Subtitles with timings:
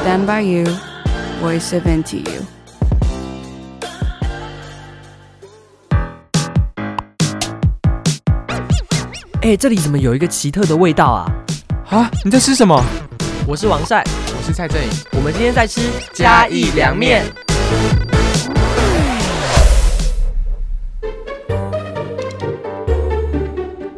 [0.00, 0.64] stand by you,
[1.42, 2.40] voice of NTU。
[9.42, 11.30] 哎，这里怎么有一个奇特的味道啊？
[11.90, 12.82] 啊，你在吃什么？
[13.46, 14.02] 我是王晒，
[14.38, 15.82] 我是蔡振颖，我们今天在吃
[16.14, 17.22] 嘉义凉面。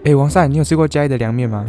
[0.05, 1.65] 哎，王晒，你有吃过嘉义的凉面吗？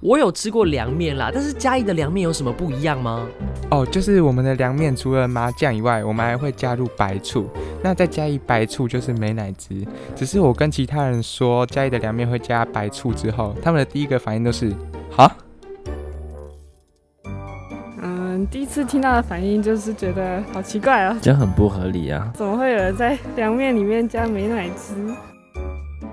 [0.00, 3.26] 我有吃过凉面啦，但是嘉义的凉面有什么不一样吗？
[3.70, 7.46] 哦，就是我们的凉面除了麻酱以外，我们还会加入白醋。
[7.82, 9.74] 那再加一白醋就是美乃滋。
[10.16, 14.72] 只是我跟其他人说嘉义的凉面会加白醋之后，他们的第一个反应都是
[15.10, 15.30] 哈。
[18.02, 22.32] 嗯，第一次听到的反应就是觉得好奇怪啊，这很不合理啊！
[22.34, 24.94] 怎么会有人在凉面里面加美乃滋？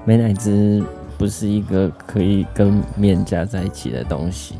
[0.04, 0.84] 美乃滋。
[1.18, 4.56] 不是一个可以跟面加在一起的东西，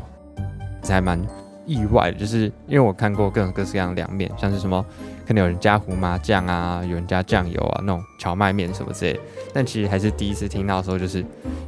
[0.82, 1.20] 这还蛮
[1.66, 2.18] 意外的。
[2.18, 4.84] 就是因为我看过各种各式各样的凉面，像是什么
[5.26, 9.20] 可能有人加胡麻酱啊，有人加酱油啊，那种荞麦面什么之类的。
[9.52, 11.24] 但其实还是第一次听到说，就是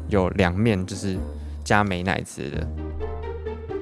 [0.09, 1.17] 有凉面就是
[1.63, 2.67] 加美奶滋的。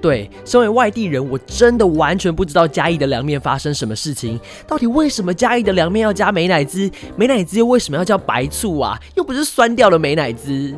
[0.00, 4.38] 对，身为外地人，我真的完全不知道嘉义的凉面发生什么事情。
[4.64, 6.88] 到底为什么嘉义的凉面要加美乃滋？
[7.16, 8.96] 美乃滋又为什么要叫白醋啊？
[9.16, 10.72] 又不是酸掉的美乃滋。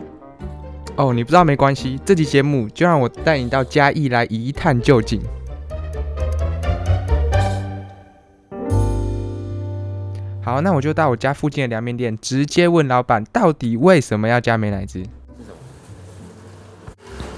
[1.00, 5.18] 哦，你不知道没关系，这期节目就让我带你到嘉义来一探究竟。
[10.42, 15.02] 好，那我就到我家附近的凉面店，直接问老板，到底为什么要加美乃滋？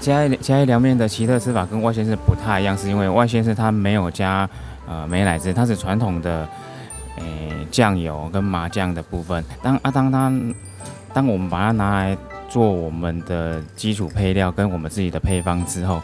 [0.01, 4.49] 嘉义嘉义凉面的奇特吃法跟外先生不太一样，是因为外先生他没有加
[4.85, 6.45] 呃美乃滋，它是传统的
[7.17, 9.41] 诶酱油跟麻酱的部分。
[9.61, 10.29] 当啊当它
[11.13, 12.17] 当我们把它拿来。
[12.53, 15.99] 做我们的基础配料跟我们自己的配方之后，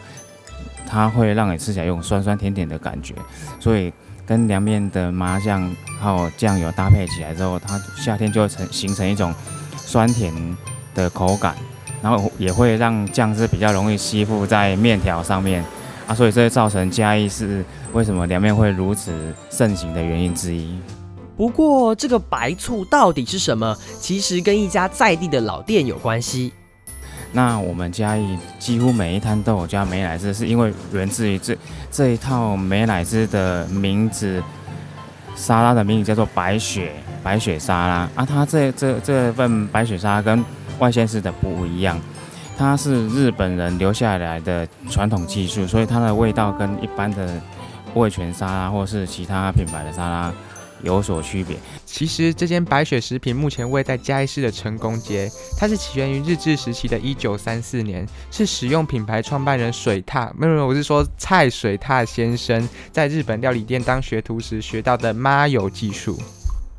[0.84, 3.14] 它会让你吃起来有酸酸甜甜的感觉，
[3.60, 3.92] 所以
[4.26, 9.32] 跟凉面的麻酱还有酱油搭配起来之后，它夏天就会成形成一种
[9.76, 10.34] 酸甜
[10.92, 11.54] 的口感，
[12.02, 15.64] 然后也会让酱汁比较容易吸附在面条上面
[16.08, 20.76] 啊，所以这造成嘉义是为什么凉面会如此盛行的原因之一。
[21.40, 23.74] 不过，这个白醋到底是什么？
[23.98, 26.52] 其实跟一家在地的老店有关系。
[27.32, 31.56] 那我们嘉义几乎每一摊都有加美乃滋，是因为源自于这
[31.90, 34.42] 这一套美乃滋的名字，
[35.34, 36.92] 沙拉的名字叫做白雪
[37.22, 38.26] 白雪沙拉啊。
[38.26, 40.44] 它这这这份白雪沙拉跟
[40.78, 41.98] 外县市的不一样，
[42.58, 47.40] 它是日本人留下来的传统技术，所以它的味道跟一般的
[47.94, 50.30] 味全沙拉或是其他品牌的沙拉。
[50.82, 51.56] 有所区别。
[51.84, 66.18] 其实这间白雪食品目前位在嘉义市的成功街，它是起源于日治时期的一九三四年，是使用品牌创办人水獭，没有没有，我是说蔡水獭先生在日本料理店当学徒时学到的妈油技术。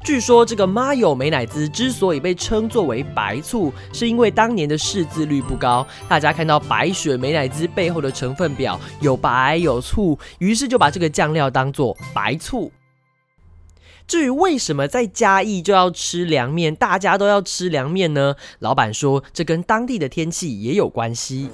[0.04, 12.72] 据说这个妈友美乃滋之所以被称作为白醋，是因为当年的识字率不高，大家看到白雪美乃滋背后的成分表有白有醋，于是就把这个酱料当做白醋。
[14.12, 18.36] 至于为什么在嘉义就要吃凉面，大家都要吃凉面呢？
[18.60, 21.50] 老板说，这跟当地的天气也有关系。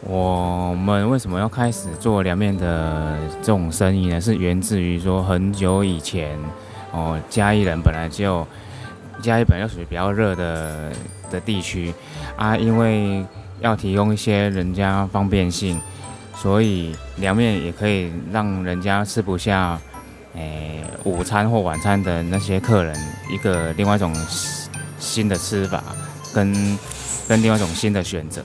[0.00, 4.18] 我们为什么要开始做凉面的这种生意呢？
[4.18, 6.38] 是源自于说很久以前
[6.92, 8.46] 哦，嘉义人本来就
[9.20, 10.90] 嘉义本来就属于比较热的
[11.30, 11.92] 的地区
[12.38, 13.22] 啊，因为
[13.60, 15.78] 要提供一些人家方便性，
[16.34, 19.78] 所以凉面也可以让人家吃不下。
[20.34, 22.96] 诶，午餐或晚餐的那些客人，
[23.30, 24.14] 一个另外一种
[24.98, 25.82] 新的吃法，
[26.34, 26.78] 跟
[27.28, 28.42] 跟另外一种新的选择。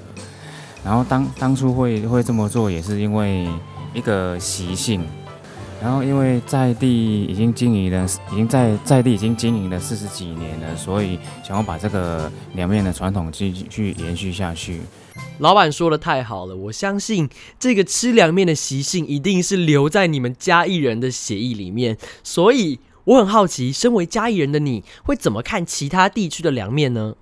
[0.83, 3.47] 然后当当初会会这么做，也是因为
[3.93, 5.01] 一个习性。
[5.79, 14.81] 然后因为在地已经经营了，已经在在地已经经营了四十几年了，所以想要把这个两面的传统继续延续下去。
[15.39, 17.29] 老板说的太好了，我相信
[17.59, 27.13] 这个吃凉面的习性一定是留在你们嘉义人的血液里面，所以我很好奇，身为嘉义人的你会怎么看其他地区的凉面呢？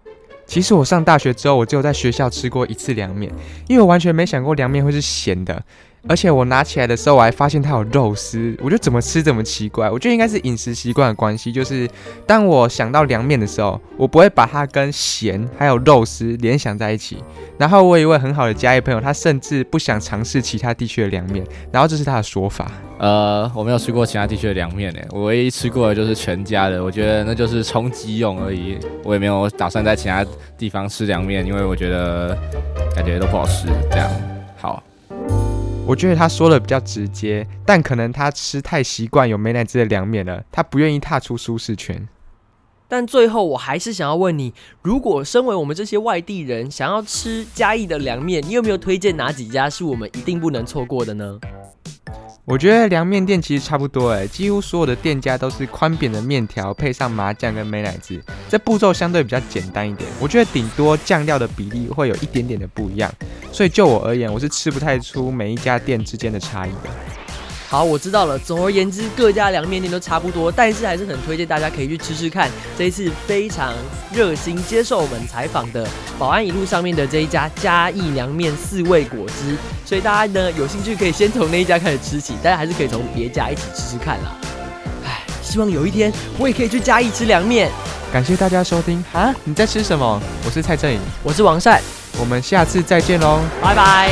[0.48, 3.32] 其实我上大学之后，我只有在学校吃过一次凉面，
[3.68, 5.64] 因为我完全没想过凉面会是咸的。
[6.08, 9.90] 而且我拿起来的时候，我还发现它有肉丝，我就怎么吃怎么奇怪。
[9.90, 11.90] 我觉得应该是饮食习惯的关系，就是
[12.28, 17.18] 当我想到凉面的时候，我不会把它跟咸还有肉丝联想在一起。
[17.58, 22.70] 然后我有一位很好的嘉义朋友，他甚至不想尝试其他地区的凉面，然后这是他的说法。
[23.00, 28.78] 呃，我没有吃过其他地区的凉面诶，我唯一吃过的就是全家的，我觉得那就是充饥用而已。
[29.04, 30.24] 我也没有打算在其他
[30.58, 32.38] 地方吃凉面，因为我觉得
[32.96, 33.68] 感觉都不好吃。
[33.90, 34.35] 这样。
[35.88, 42.08] 我觉得他说的比较直接，但可能他吃太习惯有美乃滋的凉面了，他不愿意踏出舒适圈。
[42.88, 44.52] 但最后，我还是想要问你，
[44.82, 51.40] 如果身为我们这些外地人想要吃嘉义的凉面，你有没有推荐哪几家是我们一定不能错过的呢？
[52.48, 60.08] 我觉得凉面店其实差不多诶，几乎所有的店家都是宽扁的面条配上麻酱跟美奶滋，这步骤相对比较简单一点。
[60.20, 63.12] 我觉得顶多酱料的比例会有一点点的不一样，
[63.52, 66.90] 所以就我而言，我是吃不太出每一家店之间的差异的。
[67.76, 68.40] 好，我知道了。
[68.40, 72.50] 总而言之，各家凉面店都差不多，但是还是很推荐大家可以去吃吃看。
[72.78, 73.74] 这一次非常
[74.14, 75.86] 热心接受我们采访的
[76.18, 84.38] 保安一路上面的这一家嘉义凉面四味果汁，所以大家呢有兴趣可以先从那一家开始吃起，大家还是可以从别家一起吃吃看啦。
[85.06, 87.70] 唉，希望有一天我也可以去嘉义吃凉面。
[88.14, 89.36] 感谢大家收听啊！
[89.44, 90.22] 你在吃什么？
[90.46, 91.82] 我是蔡正颖，我是王善，
[92.18, 94.12] 我们下次再见喽，拜拜。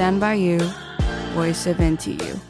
[0.00, 0.58] Stand by you,
[1.34, 2.49] voice of NTU.